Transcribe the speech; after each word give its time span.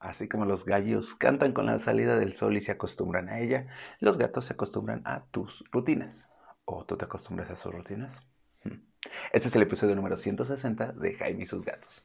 Así 0.00 0.28
como 0.28 0.44
los 0.44 0.64
gallos 0.64 1.14
cantan 1.14 1.52
con 1.52 1.66
la 1.66 1.78
salida 1.80 2.18
del 2.18 2.32
sol 2.32 2.56
y 2.56 2.60
se 2.60 2.70
acostumbran 2.70 3.28
a 3.28 3.40
ella, 3.40 3.66
los 3.98 4.16
gatos 4.16 4.44
se 4.44 4.52
acostumbran 4.52 5.02
a 5.04 5.24
tus 5.32 5.64
rutinas. 5.72 6.28
¿O 6.64 6.84
tú 6.84 6.96
te 6.96 7.06
acostumbras 7.06 7.50
a 7.50 7.56
sus 7.56 7.72
rutinas? 7.72 8.22
Este 9.32 9.48
es 9.48 9.56
el 9.56 9.62
episodio 9.62 9.96
número 9.96 10.16
160 10.16 10.92
de 10.92 11.14
Jaime 11.14 11.42
y 11.42 11.46
sus 11.46 11.64
gatos. 11.64 12.04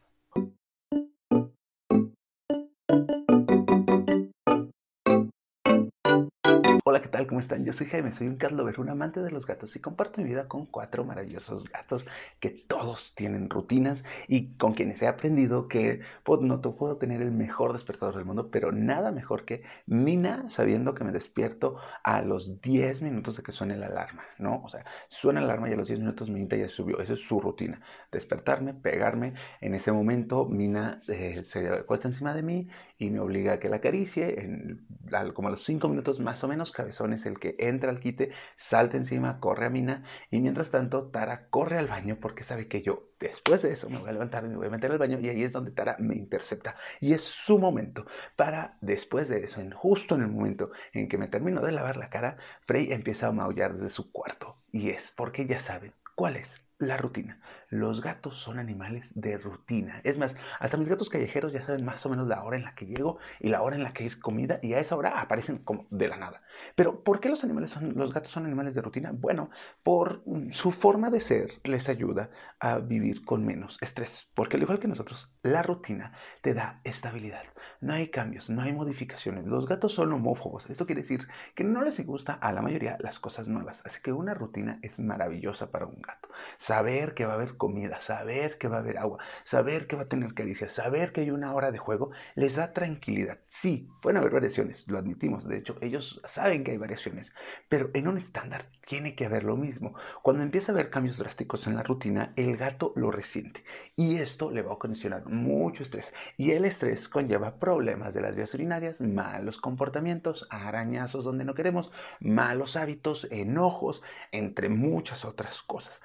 Hola, 6.86 7.02
¿qué 7.02 7.08
tal? 7.08 7.28
¿Cómo 7.28 7.40
están? 7.40 7.64
Yo 7.64 7.72
soy 7.72 7.88
Jaime, 7.88 8.12
soy 8.12 8.28
un 8.28 8.36
cat 8.36 8.52
lover, 8.52 8.78
un 8.78 8.90
amante 8.90 9.22
de 9.22 9.32
los 9.32 9.48
gatos 9.48 9.74
y 9.78 9.80
comparto 9.80 10.20
mi 10.20 10.28
vida 10.28 10.50
con 10.50 10.66
cuatro 10.66 11.06
maravillosos 11.06 11.64
gatos 11.70 12.06
que 12.42 12.50
todos 12.50 13.16
tienen 13.16 13.50
rutinas 13.50 14.04
y 14.28 14.58
con 14.58 14.74
quienes 14.74 15.02
he 15.02 15.08
aprendido 15.08 15.70
que 15.70 16.02
pues, 16.26 16.42
no 16.42 16.60
puedo 16.62 16.98
tener 16.98 17.22
el 17.22 17.32
mejor 17.32 17.72
despertador 17.72 18.18
del 18.18 18.26
mundo, 18.26 18.50
pero 18.52 18.74
nada 18.74 19.14
mejor 19.14 19.46
que 19.46 19.64
Mina 19.86 20.50
sabiendo 20.50 20.94
que 20.94 21.06
me 21.06 21.14
despierto 21.14 21.78
a 22.04 22.22
los 22.22 22.60
10 22.60 23.02
minutos 23.02 23.38
de 23.38 23.44
que 23.44 23.54
suene 23.54 23.78
la 23.78 23.86
alarma, 23.86 24.24
¿no? 24.38 24.62
O 24.62 24.68
sea, 24.68 24.84
suena 25.08 25.40
la 25.40 25.46
alarma 25.46 25.70
y 25.70 25.74
a 25.74 25.78
los 25.78 25.88
10 25.88 26.02
minutos 26.02 26.30
Minita 26.30 26.58
ya 26.58 26.68
subió, 26.68 27.00
esa 27.00 27.14
es 27.14 27.22
su 27.22 27.40
rutina, 27.40 27.80
despertarme, 28.12 28.74
pegarme, 28.74 29.36
en 29.62 29.74
ese 29.74 29.94
momento 29.94 30.44
Mina 30.48 31.02
eh, 31.08 31.44
se 31.44 31.66
acuesta 31.70 32.10
encima 32.10 32.36
de 32.36 32.44
mí 32.44 32.68
y 32.98 33.10
me 33.10 33.22
obliga 33.22 33.54
a 33.54 33.60
que 33.60 33.70
la 33.70 33.78
acaricie, 33.78 34.42
en, 34.42 34.86
como 35.34 35.48
a 35.48 35.52
los 35.52 35.64
5 35.64 35.88
minutos 35.88 36.20
más 36.20 36.44
o 36.44 36.50
menos 36.50 36.73
Cabezón 36.74 37.14
es 37.14 37.26
el 37.26 37.40
que 37.40 37.56
entra 37.60 37.90
al 37.90 38.00
quite, 38.00 38.32
salta 38.56 38.98
encima, 38.98 39.40
corre 39.40 39.68
a 39.68 39.70
Mina 39.70 40.04
y 40.30 40.40
mientras 40.40 40.72
tanto 40.72 41.10
Tara 41.10 41.50
corre 41.50 41.78
al 41.78 41.88
baño 41.88 42.18
porque 42.20 42.44
sabe 42.44 42.68
que 42.68 42.82
yo 42.82 43.10
después 43.20 43.62
de 43.62 43.72
eso 43.72 43.90
me 43.90 44.00
voy 44.00 44.10
a 44.10 44.14
levantar, 44.14 44.44
me 44.44 44.58
voy 44.58 44.68
a 44.68 44.72
meter 44.72 44.92
al 44.92 44.98
baño 44.98 45.20
y 45.20 45.30
ahí 45.30 45.44
es 45.44 45.52
donde 45.52 45.72
Tara 45.72 45.96
me 46.00 46.16
intercepta. 46.16 46.76
Y 47.00 47.14
es 47.14 47.24
su 47.24 47.60
momento 47.60 48.06
para 48.36 48.78
después 48.82 49.30
de 49.30 49.44
eso, 49.44 49.62
en, 49.62 49.72
justo 49.72 50.16
en 50.16 50.22
el 50.22 50.28
momento 50.28 50.72
en 50.92 51.08
que 51.08 51.18
me 51.18 51.28
termino 51.28 51.62
de 51.62 51.72
lavar 51.72 51.98
la 51.98 52.10
cara, 52.10 52.38
Frey 52.66 52.92
empieza 52.92 53.28
a 53.28 53.32
maullar 53.32 53.74
desde 53.76 53.90
su 53.90 54.12
cuarto. 54.12 54.58
Y 54.72 54.90
es 54.90 55.12
porque 55.12 55.46
ya 55.46 55.60
saben 55.60 55.94
cuál 56.16 56.36
es 56.38 56.62
la 56.88 56.98
rutina. 56.98 57.40
Los 57.70 58.02
gatos 58.02 58.36
son 58.36 58.60
animales 58.60 59.10
de 59.16 59.38
rutina. 59.38 60.02
Es 60.04 60.18
más, 60.18 60.36
hasta 60.60 60.78
mis 60.78 60.90
gatos 60.90 61.10
callejeros 61.10 61.54
ya 61.54 61.64
saben 61.64 61.86
más 61.86 62.06
o 62.06 62.10
menos 62.10 62.28
la 62.28 62.44
hora 62.44 62.58
en 62.58 62.64
la 62.64 62.76
que 62.76 62.86
llego 62.86 63.18
y 63.40 63.50
la 63.50 63.62
hora 63.62 63.76
en 63.76 63.84
la 63.84 63.94
que 63.94 64.06
es 64.06 64.16
comida 64.16 64.60
y 64.62 64.74
a 64.74 64.80
esa 64.80 64.96
hora 64.96 65.20
aparecen 65.20 65.60
como 65.60 65.88
de 65.90 66.08
la 66.08 66.18
nada. 66.18 66.42
Pero 66.76 67.04
¿por 67.04 67.20
qué 67.20 67.30
los 67.30 67.44
animales 67.44 67.72
son 67.72 67.94
los 67.96 68.14
gatos 68.14 68.32
son 68.32 68.46
animales 68.46 68.76
de 68.76 68.82
rutina? 68.82 69.12
Bueno, 69.14 69.50
por 69.84 70.24
su 70.52 70.72
forma 70.72 71.10
de 71.10 71.22
ser 71.22 71.60
les 71.64 71.90
ayuda 71.90 72.30
a 72.60 72.80
vivir 72.80 73.26
con 73.26 73.46
menos 73.46 73.78
estrés, 73.82 74.30
porque 74.36 74.58
al 74.58 74.64
igual 74.64 74.80
que 74.80 74.88
nosotros, 74.88 75.32
la 75.42 75.62
rutina 75.62 76.14
te 76.42 76.54
da 76.54 76.82
estabilidad. 76.84 77.44
No 77.84 77.92
hay 77.92 78.08
cambios, 78.08 78.50
no 78.50 78.62
hay 78.62 78.72
modificaciones. 78.72 79.46
Los 79.46 79.68
gatos 79.68 79.94
son 79.94 80.14
homófobos. 80.14 80.70
Esto 80.70 80.86
quiere 80.86 81.02
decir 81.02 81.28
que 81.54 81.66
no 81.66 81.84
les 81.84 82.00
gusta 82.06 82.32
a 82.32 82.54
la 82.54 82.62
mayoría 82.62 82.96
las 83.02 83.20
cosas 83.20 83.50
nuevas, 83.50 83.82
así 83.86 84.00
que 84.02 84.14
una 84.14 84.34
rutina 84.34 84.80
es 84.82 85.00
maravillosa 85.00 85.70
para 85.70 85.86
un 85.86 86.02
gato 86.02 86.30
saber 86.58 87.14
que 87.14 87.26
va 87.26 87.34
a 87.34 87.36
haber 87.36 87.58
comida, 87.58 88.00
saber 88.00 88.58
que 88.58 88.68
va 88.68 88.78
a 88.78 88.80
haber 88.80 88.98
agua, 88.98 89.20
saber 89.44 89.88
que 89.88 89.96
va 89.96 90.04
a 90.04 90.08
tener 90.08 90.34
caricias, 90.34 90.74
saber 90.74 91.12
que 91.12 91.22
hay 91.22 91.32
una 91.32 91.54
hora 91.54 91.72
de 91.72 91.78
juego, 91.78 92.12
les 92.36 92.56
da 92.56 92.74
tranquilidad. 92.74 93.40
Sí, 93.48 93.90
pueden 94.02 94.18
haber 94.18 94.32
variaciones, 94.32 94.88
lo 94.88 94.98
admitimos. 94.98 95.48
De 95.48 95.58
hecho, 95.58 95.78
ellos 95.82 96.22
saben 96.28 96.64
que 96.64 96.72
hay 96.72 96.78
variaciones, 96.78 97.34
pero 97.70 97.90
en 97.94 98.08
un 98.08 98.18
estándar 98.18 98.70
tiene 98.88 99.16
que 99.16 99.26
haber 99.26 99.44
lo 99.44 99.56
mismo. 99.56 99.94
Cuando 100.22 100.44
empieza 100.44 100.72
a 100.72 100.76
haber 100.76 100.90
cambios 100.90 101.18
drásticos 101.18 101.68
en 101.68 101.76
la 101.76 101.84
rutina, 101.84 102.34
el 102.36 102.58
gato 102.58 102.94
lo 102.96 103.12
resiente 103.12 103.64
y 103.96 104.18
esto 104.18 104.52
le 104.52 104.62
va 104.62 104.72
a 104.72 104.76
ocasionar 104.76 105.26
mucho 105.28 105.84
estrés. 105.84 106.14
Y 106.38 106.52
el 106.52 106.66
estrés 106.66 107.08
conlleva 107.08 107.60
problemas 107.60 107.73
de 108.14 108.22
las 108.22 108.36
vías 108.36 108.54
urinarias, 108.54 109.00
malos 109.00 109.60
comportamientos, 109.60 110.48
arañazos 110.50 111.26
donde 111.26 111.44
no 111.44 111.56
queremos, 111.56 111.92
malos 112.20 112.76
hábitos, 112.76 113.28
enojos, 113.32 114.04
entre 114.32 114.70
muchas 114.70 115.26
otras 115.26 115.64
cosas. 115.64 116.02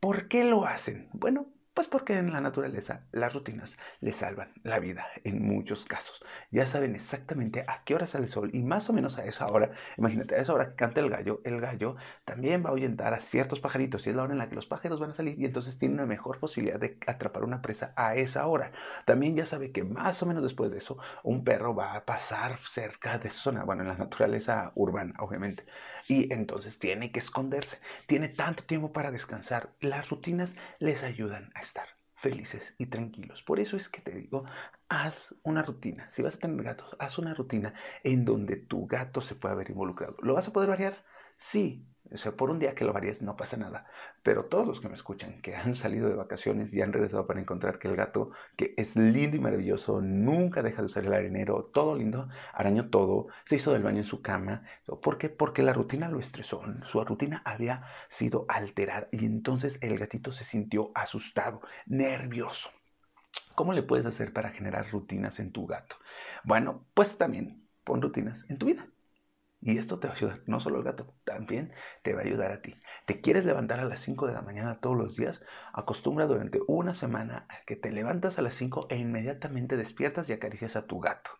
¿Por 0.00 0.28
qué 0.28 0.44
lo 0.44 0.66
hacen? 0.66 1.08
Bueno, 1.12 1.46
pues 1.78 1.86
porque 1.86 2.18
en 2.18 2.32
la 2.32 2.40
naturaleza 2.40 3.06
las 3.12 3.32
rutinas 3.32 3.78
les 4.00 4.16
salvan 4.16 4.52
la 4.64 4.80
vida 4.80 5.06
en 5.22 5.46
muchos 5.46 5.84
casos. 5.84 6.24
Ya 6.50 6.66
saben 6.66 6.96
exactamente 6.96 7.64
a 7.68 7.84
qué 7.84 7.94
hora 7.94 8.08
sale 8.08 8.24
el 8.24 8.32
sol 8.32 8.50
y 8.52 8.64
más 8.64 8.90
o 8.90 8.92
menos 8.92 9.16
a 9.16 9.24
esa 9.24 9.46
hora, 9.46 9.70
imagínate, 9.96 10.34
a 10.34 10.40
esa 10.40 10.54
hora 10.54 10.70
que 10.70 10.74
canta 10.74 10.98
el 10.98 11.08
gallo, 11.08 11.40
el 11.44 11.60
gallo 11.60 11.94
también 12.24 12.64
va 12.64 12.70
a 12.70 12.72
ahuyentar 12.72 13.14
a 13.14 13.20
ciertos 13.20 13.60
pajaritos 13.60 14.04
y 14.04 14.10
es 14.10 14.16
la 14.16 14.24
hora 14.24 14.32
en 14.32 14.40
la 14.40 14.48
que 14.48 14.56
los 14.56 14.66
pájaros 14.66 14.98
van 14.98 15.10
a 15.10 15.14
salir 15.14 15.38
y 15.38 15.44
entonces 15.44 15.78
tiene 15.78 15.94
una 15.94 16.06
mejor 16.06 16.40
posibilidad 16.40 16.80
de 16.80 16.98
atrapar 17.06 17.44
una 17.44 17.62
presa 17.62 17.92
a 17.94 18.16
esa 18.16 18.44
hora. 18.48 18.72
También 19.04 19.36
ya 19.36 19.46
sabe 19.46 19.70
que 19.70 19.84
más 19.84 20.20
o 20.20 20.26
menos 20.26 20.42
después 20.42 20.72
de 20.72 20.78
eso 20.78 20.98
un 21.22 21.44
perro 21.44 21.76
va 21.76 21.94
a 21.94 22.04
pasar 22.04 22.58
cerca 22.68 23.18
de 23.18 23.30
su 23.30 23.38
zona, 23.38 23.62
bueno, 23.62 23.82
en 23.82 23.88
la 23.88 23.96
naturaleza 23.96 24.72
urbana, 24.74 25.14
obviamente 25.20 25.64
y 26.08 26.32
entonces 26.32 26.78
tiene 26.78 27.12
que 27.12 27.20
esconderse. 27.20 27.78
Tiene 28.06 28.28
tanto 28.28 28.64
tiempo 28.64 28.92
para 28.92 29.10
descansar. 29.10 29.70
Las 29.80 30.08
rutinas 30.08 30.56
les 30.78 31.02
ayudan 31.02 31.52
a 31.54 31.60
estar 31.68 31.88
felices 32.16 32.74
y 32.78 32.86
tranquilos. 32.86 33.42
Por 33.42 33.60
eso 33.60 33.76
es 33.76 33.88
que 33.88 34.00
te 34.00 34.12
digo, 34.12 34.44
haz 34.88 35.34
una 35.44 35.62
rutina. 35.62 36.10
Si 36.12 36.22
vas 36.22 36.34
a 36.34 36.38
tener 36.38 36.62
gatos, 36.64 36.96
haz 36.98 37.18
una 37.18 37.34
rutina 37.34 37.74
en 38.02 38.24
donde 38.24 38.56
tu 38.56 38.86
gato 38.86 39.20
se 39.20 39.34
pueda 39.36 39.54
ver 39.54 39.70
involucrado. 39.70 40.16
¿Lo 40.22 40.34
vas 40.34 40.48
a 40.48 40.52
poder 40.52 40.70
variar? 40.70 41.04
Sí, 41.38 41.86
o 42.12 42.16
sea, 42.16 42.32
por 42.32 42.50
un 42.50 42.58
día 42.58 42.74
que 42.74 42.84
lo 42.84 42.92
varíes 42.92 43.22
no 43.22 43.36
pasa 43.36 43.56
nada. 43.56 43.86
Pero 44.22 44.46
todos 44.46 44.66
los 44.66 44.80
que 44.80 44.88
me 44.88 44.94
escuchan, 44.94 45.40
que 45.42 45.54
han 45.56 45.76
salido 45.76 46.08
de 46.08 46.14
vacaciones 46.14 46.72
y 46.72 46.80
han 46.80 46.92
regresado 46.92 47.26
para 47.26 47.40
encontrar 47.40 47.78
que 47.78 47.88
el 47.88 47.96
gato, 47.96 48.30
que 48.56 48.74
es 48.76 48.96
lindo 48.96 49.36
y 49.36 49.40
maravilloso, 49.40 50.00
nunca 50.00 50.62
deja 50.62 50.82
de 50.82 50.86
usar 50.86 51.04
el 51.04 51.12
arenero, 51.12 51.70
todo 51.72 51.96
lindo, 51.96 52.28
arañó 52.52 52.88
todo, 52.88 53.28
se 53.44 53.56
hizo 53.56 53.72
del 53.72 53.82
baño 53.82 53.98
en 53.98 54.04
su 54.04 54.22
cama. 54.22 54.62
¿Por 55.02 55.18
qué? 55.18 55.28
Porque 55.28 55.62
la 55.62 55.72
rutina 55.72 56.08
lo 56.08 56.20
estresó. 56.20 56.62
Su 56.90 57.02
rutina 57.04 57.42
había 57.44 57.84
sido 58.08 58.46
alterada 58.48 59.08
y 59.12 59.24
entonces 59.26 59.78
el 59.80 59.98
gatito 59.98 60.32
se 60.32 60.44
sintió 60.44 60.90
asustado, 60.94 61.60
nervioso. 61.86 62.70
¿Cómo 63.54 63.72
le 63.72 63.82
puedes 63.82 64.06
hacer 64.06 64.32
para 64.32 64.50
generar 64.50 64.90
rutinas 64.90 65.40
en 65.40 65.52
tu 65.52 65.66
gato? 65.66 65.96
Bueno, 66.44 66.86
pues 66.94 67.18
también 67.18 67.66
pon 67.84 68.00
rutinas 68.00 68.46
en 68.48 68.58
tu 68.58 68.66
vida. 68.66 68.86
Y 69.60 69.78
esto 69.78 69.98
te 69.98 70.06
va 70.08 70.14
a 70.14 70.16
ayudar, 70.16 70.40
no 70.46 70.60
solo 70.60 70.78
al 70.78 70.84
gato, 70.84 71.14
también 71.24 71.72
te 72.02 72.14
va 72.14 72.20
a 72.20 72.24
ayudar 72.24 72.52
a 72.52 72.62
ti. 72.62 72.76
¿Te 73.06 73.20
quieres 73.20 73.44
levantar 73.44 73.80
a 73.80 73.84
las 73.84 74.00
5 74.00 74.26
de 74.26 74.32
la 74.32 74.42
mañana 74.42 74.80
todos 74.80 74.96
los 74.96 75.16
días? 75.16 75.42
Acostumbra 75.72 76.26
durante 76.26 76.60
una 76.68 76.94
semana 76.94 77.46
a 77.48 77.64
que 77.66 77.76
te 77.76 77.90
levantas 77.90 78.38
a 78.38 78.42
las 78.42 78.54
5 78.54 78.86
e 78.90 78.96
inmediatamente 78.96 79.76
despiertas 79.76 80.28
y 80.28 80.32
acaricias 80.32 80.76
a 80.76 80.86
tu 80.86 81.00
gato. 81.00 81.30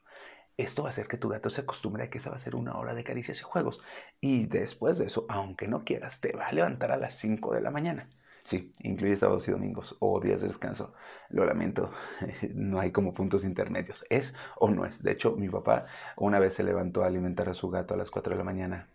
Esto 0.57 0.83
va 0.83 0.89
a 0.89 0.91
hacer 0.91 1.07
que 1.07 1.17
tu 1.19 1.29
gato 1.29 1.51
se 1.51 1.61
acostumbre 1.61 2.03
a 2.03 2.11
que 2.11 2.19
esa 2.19 2.31
va 2.31 2.37
a 2.37 2.41
ser 2.41 2.57
una 2.57 2.77
hora 2.77 2.95
de 2.95 3.05
caricias 3.05 3.39
y 3.41 3.45
juegos. 3.45 3.81
Y 4.21 4.47
después 4.47 4.99
de 4.99 5.07
eso, 5.07 5.25
aunque 5.29 5.69
no 5.69 5.85
quieras, 5.85 6.21
te 6.21 6.33
va 6.37 6.49
a 6.49 6.53
levantar 6.53 6.91
a 6.91 6.97
las 6.97 7.15
5 7.19 7.55
de 7.55 7.61
la 7.61 7.71
mañana. 7.71 8.09
Sí, 8.49 8.75
incluye 8.79 9.15
sábados 9.15 9.47
y 9.47 9.51
domingos 9.51 9.95
o 10.01 10.21
días 10.21 10.41
de 10.41 10.49
descanso. 10.49 10.95
Lo 11.29 11.45
lamento, 11.45 11.91
no 12.55 12.81
hay 12.81 12.93
como 12.93 13.13
puntos 13.13 13.45
intermedios. 13.45 14.07
¿Es 14.09 14.35
o 14.57 14.71
no 14.71 14.87
es? 14.87 15.03
De 15.03 15.13
hecho, 15.13 15.37
mi 15.37 15.51
papá 15.51 15.85
una 16.17 16.39
vez 16.39 16.55
se 16.55 16.65
levantó 16.65 17.03
a 17.03 17.09
alimentar 17.09 17.51
a 17.51 17.55
su 17.55 17.69
gato 17.69 17.93
a 17.93 17.99
las 17.99 18.11
4 18.11 18.33
de 18.33 18.39
la 18.39 18.45
mañana. 18.45 18.89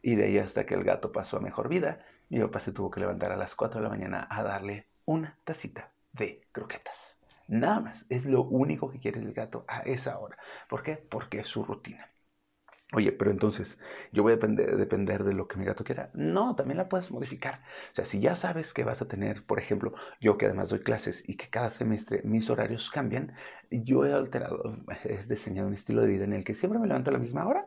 Y 0.00 0.14
de 0.14 0.26
ahí 0.26 0.38
hasta 0.38 0.64
que 0.64 0.74
el 0.74 0.84
gato 0.84 1.10
pasó 1.10 1.38
a 1.38 1.40
mejor 1.40 1.68
vida, 1.68 2.06
mi 2.28 2.38
papá 2.38 2.60
se 2.60 2.70
tuvo 2.70 2.88
que 2.88 3.00
levantar 3.00 3.32
a 3.32 3.36
las 3.36 3.56
4 3.56 3.80
de 3.80 3.84
la 3.84 3.90
mañana 3.90 4.28
a 4.30 4.44
darle 4.44 4.86
una 5.06 5.36
tacita 5.42 5.90
de 6.12 6.46
croquetas. 6.52 7.18
Nada 7.48 7.80
más, 7.80 8.06
es 8.10 8.26
lo 8.26 8.42
único 8.42 8.92
que 8.92 9.00
quiere 9.00 9.18
el 9.18 9.32
gato 9.32 9.64
a 9.66 9.80
esa 9.80 10.20
hora. 10.20 10.38
¿Por 10.68 10.84
qué? 10.84 10.96
Porque 10.96 11.40
es 11.40 11.48
su 11.48 11.64
rutina. 11.64 12.12
Oye, 12.92 13.10
pero 13.12 13.32
entonces, 13.32 13.78
¿yo 14.12 14.22
voy 14.22 14.32
a 14.32 14.36
depender, 14.36 14.76
depender, 14.76 15.24
de 15.24 15.34
lo 15.34 15.48
que 15.48 15.56
mi 15.58 15.64
gato 15.64 15.82
quiera? 15.84 16.10
No, 16.14 16.54
también 16.54 16.78
la 16.78 16.88
puedes 16.88 17.10
modificar. 17.10 17.60
O 17.92 17.94
sea, 17.94 18.04
si 18.04 18.20
ya 18.20 18.36
sabes 18.36 18.72
que 18.72 18.84
vas 18.84 19.02
a 19.02 19.08
tener, 19.08 19.44
por 19.44 19.58
ejemplo, 19.58 19.92
yo 20.20 20.38
que 20.38 20.46
además 20.46 20.70
doy 20.70 20.80
clases 20.80 21.28
y 21.28 21.36
que 21.36 21.50
cada 21.50 21.70
semestre 21.70 22.22
mis 22.22 22.48
horarios 22.48 22.90
cambian, 22.90 23.34
yo 23.70 24.06
he 24.06 24.12
alterado, 24.12 24.76
he 25.04 25.24
diseñado 25.26 25.66
un 25.68 25.74
estilo 25.74 26.02
de 26.02 26.08
vida 26.08 26.24
en 26.24 26.32
el 26.32 26.44
que 26.44 26.54
siempre 26.54 26.78
me 26.78 26.86
levanto 26.86 27.10
a 27.10 27.14
la 27.14 27.18
misma 27.18 27.46
hora 27.46 27.66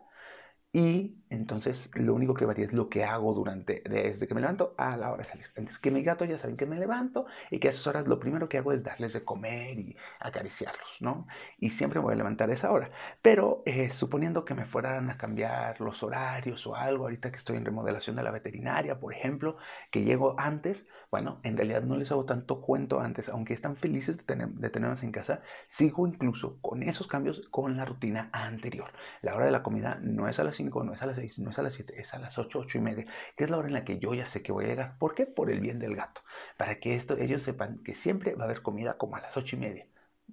y 0.71 1.15
entonces 1.31 1.91
lo 1.95 2.13
único 2.13 2.33
que 2.33 2.45
varía 2.45 2.65
es 2.65 2.73
lo 2.73 2.89
que 2.89 3.03
hago 3.03 3.33
durante, 3.33 3.81
desde 3.87 4.27
que 4.27 4.33
me 4.33 4.41
levanto 4.41 4.73
a 4.77 4.97
la 4.97 5.11
hora 5.11 5.23
de 5.23 5.29
salir. 5.29 5.45
Entonces 5.49 5.79
que 5.79 5.91
mi 5.91 6.03
gato 6.03 6.25
ya 6.25 6.39
saben 6.39 6.57
que 6.57 6.65
me 6.65 6.77
levanto 6.79 7.25
y 7.51 7.59
que 7.59 7.67
a 7.67 7.71
esas 7.71 7.85
horas 7.87 8.07
lo 8.07 8.19
primero 8.19 8.49
que 8.49 8.57
hago 8.57 8.71
es 8.71 8.83
darles 8.83 9.13
de 9.13 9.23
comer 9.23 9.79
y 9.79 9.95
acariciarlos, 10.19 10.97
¿no? 11.01 11.27
Y 11.59 11.71
siempre 11.71 11.99
me 11.99 12.05
voy 12.05 12.13
a 12.13 12.17
levantar 12.17 12.49
a 12.49 12.53
esa 12.53 12.71
hora. 12.71 12.91
Pero 13.21 13.63
eh, 13.65 13.89
suponiendo 13.91 14.45
que 14.45 14.55
me 14.55 14.65
fueran 14.65 15.09
a 15.09 15.17
cambiar 15.17 15.79
los 15.81 16.03
horarios 16.03 16.65
o 16.67 16.75
algo, 16.75 17.05
ahorita 17.05 17.31
que 17.31 17.37
estoy 17.37 17.57
en 17.57 17.65
remodelación 17.65 18.15
de 18.15 18.23
la 18.23 18.31
veterinaria, 18.31 18.99
por 18.99 19.13
ejemplo, 19.13 19.57
que 19.91 20.03
llego 20.03 20.35
antes, 20.39 20.87
bueno, 21.11 21.39
en 21.43 21.57
realidad 21.57 21.83
no 21.83 21.95
les 21.97 22.11
hago 22.11 22.25
tanto 22.25 22.61
cuento 22.61 22.99
antes, 22.99 23.29
aunque 23.29 23.53
están 23.53 23.75
felices 23.75 24.17
de, 24.17 24.23
tener, 24.23 24.49
de 24.49 24.69
tenernos 24.69 25.03
en 25.03 25.11
casa, 25.11 25.41
sigo 25.67 26.07
incluso 26.07 26.59
con 26.61 26.83
esos 26.83 27.07
cambios 27.07 27.47
con 27.49 27.77
la 27.77 27.85
rutina 27.85 28.29
anterior. 28.31 28.91
La 29.21 29.35
hora 29.35 29.45
de 29.45 29.51
la 29.51 29.63
comida 29.63 29.99
no 30.01 30.27
es 30.27 30.39
a 30.39 30.43
las 30.43 30.58
no 30.63 30.93
es 30.93 31.01
a 31.01 31.05
las 31.05 31.15
6, 31.17 31.39
no 31.39 31.49
es 31.51 31.59
a 31.59 31.63
las 31.63 31.73
7, 31.73 31.99
es 31.99 32.13
a 32.13 32.19
las 32.19 32.37
8, 32.37 32.59
8 32.59 32.77
y 32.77 32.81
media, 32.81 33.05
que 33.35 33.43
es 33.45 33.49
la 33.49 33.57
hora 33.57 33.67
en 33.67 33.73
la 33.73 33.83
que 33.85 33.99
yo 33.99 34.13
ya 34.13 34.25
sé 34.25 34.41
que 34.41 34.51
voy 34.51 34.65
a 34.65 34.67
llegar. 34.67 34.97
¿Por 34.97 35.15
qué? 35.15 35.25
Por 35.25 35.51
el 35.51 35.59
bien 35.61 35.79
del 35.79 35.95
gato. 35.95 36.21
Para 36.57 36.79
que 36.79 36.95
esto, 36.95 37.17
ellos 37.17 37.43
sepan 37.43 37.79
que 37.83 37.95
siempre 37.95 38.35
va 38.35 38.43
a 38.43 38.45
haber 38.45 38.61
comida 38.61 38.97
como 38.97 39.15
a 39.15 39.21
las 39.21 39.35
8 39.37 39.55
y 39.55 39.59
media, 39.59 39.87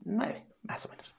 9, 0.05 0.47
más 0.63 0.85
o 0.87 0.89
menos. 0.89 1.15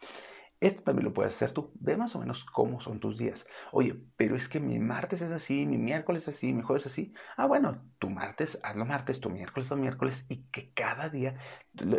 Esto 0.59 0.81
también 0.81 1.05
lo 1.05 1.13
puedes 1.13 1.33
hacer 1.35 1.51
tú. 1.51 1.71
Ve 1.75 1.97
más 1.97 2.15
o 2.15 2.19
menos 2.19 2.43
cómo 2.45 2.81
son 2.81 2.99
tus 2.99 3.17
días. 3.17 3.45
Oye, 3.71 3.95
pero 4.15 4.35
es 4.35 4.49
que 4.49 4.59
mi 4.59 4.79
martes 4.79 5.21
es 5.21 5.31
así, 5.31 5.65
mi 5.67 5.77
miércoles 5.77 6.23
es 6.23 6.35
así, 6.35 6.51
mi 6.53 6.63
jueves 6.63 6.85
es 6.87 6.93
así. 6.93 7.13
Ah, 7.35 7.45
bueno, 7.45 7.83
tu 7.99 8.09
martes, 8.09 8.59
hazlo 8.63 8.85
martes, 8.85 9.19
tu 9.19 9.29
miércoles, 9.29 9.69
lo 9.69 9.75
miércoles 9.77 10.25
y 10.29 10.43
que 10.51 10.71
cada 10.73 11.09
día, 11.09 11.37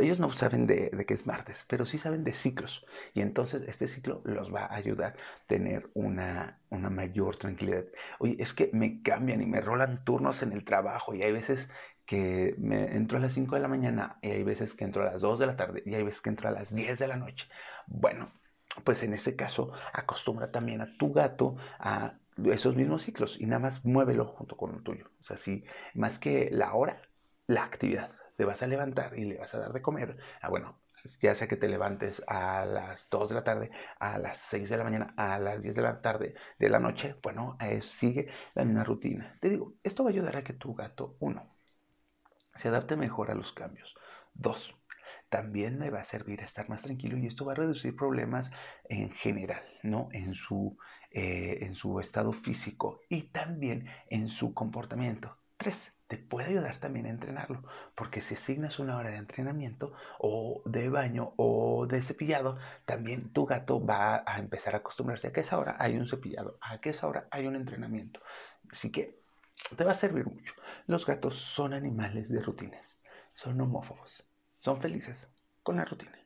ellos 0.01 0.19
no 0.19 0.33
saben 0.33 0.67
de, 0.67 0.91
de 0.91 1.07
qué 1.07 1.15
es 1.15 1.27
martes, 1.27 1.65
pero 1.69 1.87
sí 1.87 1.99
saben 1.99 2.25
de 2.25 2.35
ciclos. 2.35 2.85
Y 3.15 3.21
entonces 3.21 3.63
este 3.69 3.87
ciclo 3.87 4.23
los 4.25 4.53
va 4.53 4.65
a 4.67 4.75
ayudar 4.75 5.13
a 5.13 5.47
tener 5.47 5.89
una, 5.95 6.59
una 6.71 6.91
mayor 6.91 7.37
tranquilidad. 7.37 7.85
Oye, 8.19 8.37
es 8.41 8.53
que 8.55 8.71
me 8.73 9.03
cambian 9.03 9.41
y 9.43 9.47
me 9.47 9.61
rolan 9.61 10.05
turnos 10.05 10.43
en 10.43 10.53
el 10.53 10.65
trabajo 10.65 11.15
y 11.15 11.23
hay 11.23 11.33
veces 11.33 11.71
que 12.07 12.55
me 12.59 12.97
entro 12.97 13.19
a 13.19 13.21
las 13.21 13.35
5 13.35 13.55
de 13.55 13.61
la 13.61 13.69
mañana 13.69 14.19
y 14.23 14.31
hay 14.31 14.43
veces 14.43 14.75
que 14.75 14.85
entro 14.85 15.03
a 15.03 15.13
las 15.13 15.21
2 15.23 15.39
de 15.39 15.47
la 15.47 15.57
tarde 15.57 15.83
y 15.85 15.95
hay 15.95 16.03
veces 16.03 16.21
que 16.23 16.31
entro 16.31 16.49
a 16.49 16.53
las 16.53 16.75
10 16.75 16.99
de 16.99 17.07
la 17.07 17.17
noche. 17.17 17.47
Bueno, 17.87 18.33
pues 18.85 19.03
en 19.03 19.15
ese 19.15 19.37
caso 19.37 19.73
acostumbra 19.93 20.51
también 20.51 20.81
a 20.81 20.97
tu 20.97 21.13
gato 21.13 21.57
a 21.79 22.15
esos 22.45 22.77
mismos 22.77 23.03
ciclos 23.03 23.41
y 23.41 23.47
nada 23.47 23.61
más 23.61 23.85
muévelo 23.85 24.27
junto 24.27 24.57
con 24.57 24.75
el 24.75 24.83
tuyo. 24.83 25.11
O 25.21 25.23
sea, 25.25 25.37
si 25.37 25.65
más 25.95 26.19
que 26.19 26.51
la 26.53 26.75
hora, 26.75 27.03
la 27.47 27.65
actividad. 27.65 28.13
Te 28.37 28.45
vas 28.45 28.63
a 28.63 28.69
levantar 28.69 29.19
y 29.19 29.25
le 29.25 29.39
vas 29.39 29.53
a 29.55 29.59
dar 29.59 29.73
de 29.73 29.83
comer. 29.83 30.17
Ah, 30.41 30.49
bueno, 30.49 30.79
ya 31.21 31.35
sea 31.35 31.49
que 31.49 31.57
te 31.57 31.69
levantes 31.69 32.23
a 32.27 32.65
las 32.65 33.09
2 33.11 33.29
de 33.29 33.35
la 33.35 33.45
tarde, 33.45 33.71
a 33.99 34.19
las 34.19 34.39
6 34.39 34.71
de 34.71 34.77
la 34.77 34.85
mañana, 34.85 35.15
a 35.17 35.39
las 35.39 35.63
10 35.63 35.75
de 35.75 35.83
la 35.83 36.01
tarde, 36.01 36.35
de 36.59 36.69
la 36.69 36.79
noche, 36.79 37.17
bueno, 37.23 37.57
sigue 37.81 38.29
la 38.55 38.65
misma 38.65 38.85
rutina. 38.85 39.37
Te 39.41 39.49
digo, 39.49 39.75
esto 39.83 40.05
va 40.05 40.11
a 40.11 40.13
ayudar 40.13 40.37
a 40.37 40.45
que 40.45 40.53
tu 40.53 40.75
gato, 40.75 41.17
uno, 41.21 41.57
se 42.57 42.69
adapte 42.69 42.97
mejor 42.97 43.31
a 43.31 43.35
los 43.35 43.53
cambios. 43.53 43.95
Dos, 44.35 44.75
también 45.29 45.79
me 45.79 45.91
va 45.91 46.01
a 46.01 46.05
servir 46.05 46.41
a 46.41 46.45
estar 46.45 46.69
más 46.69 46.83
tranquilo 46.83 47.17
y 47.19 47.27
esto 47.27 47.45
va 47.45 47.53
a 47.53 47.57
reducir 47.57 47.95
problemas 47.95 48.51
en 48.89 49.11
general, 49.11 49.63
¿no? 49.83 50.09
En 50.13 50.35
su, 50.35 50.79
eh, 51.11 51.59
en 51.63 51.75
su 51.75 52.01
estado 52.01 52.33
físico 52.33 53.01
y 53.09 53.23
también 53.25 53.87
en 54.09 54.29
su 54.29 54.55
comportamiento. 54.55 55.37
Tres, 55.57 55.93
te 56.07 56.17
puede 56.17 56.49
ayudar 56.49 56.79
también 56.79 57.07
a 57.07 57.11
entrenarlo, 57.11 57.65
porque 57.95 58.23
si 58.23 58.35
asignas 58.35 58.79
una 58.79 58.97
hora 58.97 59.11
de 59.11 59.17
entrenamiento 59.17 59.93
o 60.19 60.63
de 60.65 60.89
baño 60.89 61.35
o 61.37 61.87
de 61.87 62.03
cepillado, 62.03 62.59
también 62.87 63.33
tu 63.33 63.45
gato 63.45 63.85
va 63.85 64.23
a 64.25 64.39
empezar 64.39 64.75
a 64.75 64.79
acostumbrarse 64.79 65.29
a 65.29 65.33
que 65.33 65.41
esa 65.41 65.59
hora 65.59 65.77
hay 65.79 65.97
un 65.97 66.09
cepillado, 66.09 66.59
a 66.61 66.81
que 66.81 66.91
esa 66.91 67.09
hora 67.09 67.29
hay 67.31 67.47
un 67.47 67.57
entrenamiento. 67.57 68.21
Así 68.71 68.91
que 68.91 69.19
te 69.77 69.85
va 69.85 69.93
a 69.93 69.95
servir 69.95 70.25
mucho. 70.25 70.55
Los 70.87 71.05
gatos 71.05 71.39
son 71.39 71.75
animales 71.75 72.31
de 72.31 72.41
rutinas, 72.41 73.01
son 73.35 73.61
homófobos 73.61 74.28
son 74.69 74.83
felices 74.83 75.27
con 75.63 75.77
la 75.77 75.87
rutina 75.87 76.19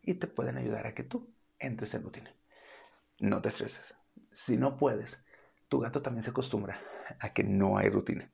y 0.00 0.14
te 0.14 0.28
pueden 0.28 0.56
ayudar 0.58 0.86
a 0.86 0.94
que 0.94 1.02
tú 1.02 1.34
entres 1.58 1.92
en 1.94 2.04
rutina. 2.04 2.32
No 3.18 3.42
te 3.42 3.48
estreses. 3.48 3.96
Si 4.32 4.56
no 4.56 4.76
puedes, 4.76 5.20
tu 5.68 5.80
gato 5.80 6.00
también 6.00 6.22
se 6.22 6.30
acostumbra 6.30 6.80
a 7.18 7.32
que 7.32 7.42
no 7.42 7.78
hay 7.78 7.88
rutina, 7.88 8.30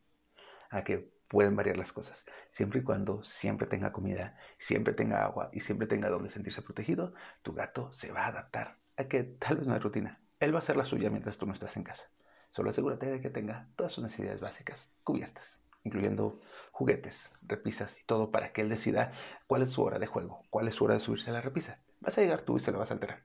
a 0.69 0.85
que 0.85 1.11
pueden 1.29 1.57
variar 1.57 1.79
las 1.79 1.91
cosas, 1.95 2.27
siempre 2.51 2.81
y 2.81 2.83
cuando 2.83 3.25
siempre 3.25 3.67
tenga 3.67 3.93
comida, 3.93 4.37
siempre 4.59 4.93
tenga 4.93 5.25
agua 5.25 5.49
y 5.55 5.61
siempre 5.61 5.87
tenga 5.87 6.11
donde 6.11 6.29
sentirse 6.29 6.61
protegido, 6.61 7.15
tu 7.41 7.55
gato 7.55 7.91
se 7.95 8.13
va 8.13 8.25
a 8.25 8.29
adaptar 8.29 8.77
a 8.99 9.05
que 9.05 9.23
tal 9.25 9.57
vez 9.57 9.67
no 9.67 9.73
hay 9.73 9.81
rutina. 9.81 10.21
Él 10.39 10.53
va 10.53 10.59
a 10.59 10.63
hacer 10.63 10.77
la 10.77 10.85
suya 10.85 11.09
mientras 11.09 11.39
tú 11.39 11.47
no 11.47 11.55
estás 11.55 11.75
en 11.79 11.85
casa. 11.85 12.11
Solo 12.51 12.69
asegúrate 12.69 13.07
de 13.07 13.23
que 13.23 13.31
tenga 13.31 13.69
todas 13.75 13.95
sus 13.95 14.05
necesidades 14.05 14.43
básicas 14.43 14.87
cubiertas 15.03 15.59
incluyendo 15.87 16.41
juguetes, 16.73 17.31
repisas 17.43 17.99
y 17.99 18.05
todo 18.05 18.31
para 18.31 18.53
que 18.53 18.61
él 18.61 18.69
decida 18.69 19.13
cuál 19.47 19.63
es 19.63 19.71
su 19.71 19.83
hora 19.83 19.99
de 19.99 20.07
juego, 20.07 20.43
cuál 20.51 20.69
es 20.69 20.75
su 20.75 20.85
hora 20.85 20.95
de 20.95 21.01
subirse 21.01 21.31
a 21.31 21.33
la 21.33 21.41
repisa. 21.41 21.79
Vas 22.01 22.19
a 22.19 22.21
llegar 22.21 22.43
tú 22.43 22.57
y 22.57 22.61
se 22.61 22.73
lo 22.73 22.79
vas 22.79 22.91
a 22.91 22.95
alterar. 22.95 23.25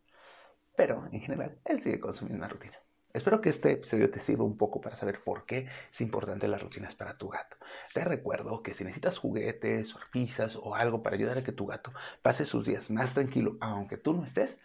Pero 0.75 1.05
en 1.11 1.19
general, 1.19 1.59
él 1.65 1.81
sigue 1.81 1.99
con 1.99 2.13
su 2.13 2.25
misma 2.25 2.47
rutina. 2.47 2.77
Espero 3.13 3.41
que 3.41 3.49
este 3.49 3.73
episodio 3.73 4.09
te 4.09 4.19
sirva 4.19 4.45
un 4.45 4.55
poco 4.55 4.79
para 4.79 4.95
saber 4.95 5.21
por 5.21 5.45
qué 5.45 5.67
es 5.91 5.99
importante 5.99 6.47
las 6.47 6.61
rutinas 6.61 6.95
para 6.95 7.17
tu 7.17 7.27
gato. 7.27 7.57
Te 7.93 8.05
recuerdo 8.05 8.63
que 8.63 8.73
si 8.73 8.85
necesitas 8.85 9.17
juguetes, 9.17 9.93
repisas 9.93 10.55
o 10.55 10.75
algo 10.75 11.03
para 11.03 11.17
ayudar 11.17 11.37
a 11.37 11.43
que 11.43 11.51
tu 11.51 11.65
gato 11.65 11.91
pase 12.21 12.45
sus 12.45 12.65
días 12.65 12.89
más 12.89 13.13
tranquilo, 13.13 13.57
aunque 13.59 13.97
tú 13.97 14.13
no 14.13 14.23
estés, 14.23 14.61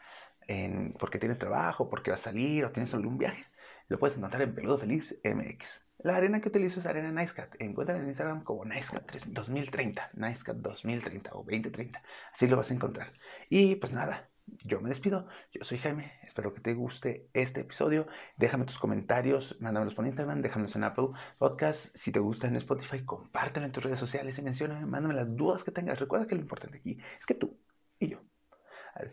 porque 1.01 1.19
tienes 1.19 1.41
trabajo, 1.41 1.91
porque 1.91 2.13
vas 2.13 2.21
a 2.21 2.31
salir 2.31 2.65
o 2.65 2.71
tienes 2.71 2.95
algún 2.95 3.19
viaje, 3.19 3.45
lo 3.89 3.99
puedes 3.99 4.17
encontrar 4.17 4.43
en 4.43 4.55
Peludo 4.55 4.79
Feliz 4.79 5.21
MX. 5.25 5.87
La 5.99 6.17
arena 6.17 6.41
que 6.41 6.49
utilizo 6.49 6.81
es 6.81 6.87
arena 6.87 7.11
NiceCat. 7.11 7.55
Encuentran 7.61 8.01
en 8.01 8.09
Instagram 8.09 8.43
como 8.45 8.65
NiceCat 8.65 9.11
2030, 9.27 10.11
NiceCat 10.15 10.57
2030 10.57 11.31
o 11.33 11.39
2030. 11.39 12.03
Así 12.33 12.47
lo 12.47 12.57
vas 12.57 12.71
a 12.71 12.75
encontrar. 12.75 13.13
Y 13.49 13.77
pues 13.77 13.93
nada, 13.93 14.29
yo 14.65 14.81
me 14.81 14.89
despido. 14.89 15.27
Yo 15.53 15.65
soy 15.65 15.79
Jaime. 15.79 16.13
Espero 16.27 16.53
que 16.53 16.61
te 16.61 16.75
guste 16.75 17.29
este 17.33 17.61
episodio. 17.61 18.07
Déjame 18.37 18.65
tus 18.65 18.79
comentarios, 18.79 19.57
mándamelos 19.61 19.95
por 19.95 20.07
Instagram, 20.07 20.43
déjamelos 20.43 20.77
en 20.77 20.85
Apple 20.85 21.09
Podcast. 21.39 21.97
Si 21.97 22.13
te 22.13 22.21
gusta 22.21 22.47
en 22.47 22.57
Spotify, 22.57 23.05
compártelo 23.05 23.67
en 23.67 23.73
tus 23.73 23.85
redes 23.85 23.99
sociales 23.99 24.39
y 24.39 24.43
menciona, 24.43 24.85
mándame 24.87 25.15
las 25.15 25.35
dudas 25.35 25.65
que 25.65 25.71
tengas. 25.71 25.99
Recuerda 25.99 26.27
que 26.27 26.35
lo 26.35 26.43
importante 26.43 26.79
aquí 26.79 26.99
es 27.19 27.27
que 27.27 27.35
tú 27.35 27.57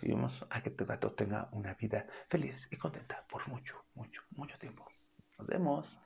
recibimos 0.04 0.46
a 0.50 0.62
que 0.62 0.70
tu 0.70 0.86
gato 0.86 1.12
tenga 1.14 1.48
una 1.54 1.74
vida 1.76 2.06
feliz 2.30 2.68
y 2.72 2.76
contenta 2.76 3.26
por 3.30 3.48
mucho, 3.48 3.86
mucho, 3.96 4.22
mucho 4.32 4.58
tiempo. 4.60 4.86
Nos 5.38 5.48
vemos. 5.48 5.98